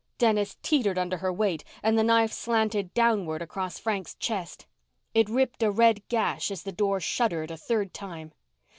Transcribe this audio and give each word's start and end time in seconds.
Dennis 0.17 0.57
teetered 0.63 0.97
under 0.97 1.17
her 1.17 1.31
weight 1.31 1.63
and 1.83 1.95
the 1.95 2.01
knife 2.03 2.33
slanted 2.33 2.91
downward 2.95 3.43
across 3.43 3.77
Frank's 3.77 4.15
chest. 4.15 4.65
It 5.13 5.29
ripped 5.29 5.61
a 5.61 5.69
red 5.69 6.01
gash 6.07 6.49
as 6.49 6.63
the 6.63 6.71
door 6.71 6.99
shuddered 6.99 7.51
a 7.51 7.55
third 7.57 7.93
time. 7.93 8.31